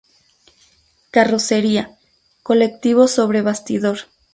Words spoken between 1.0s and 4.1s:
Carrocería: colectivo sobre bastidor.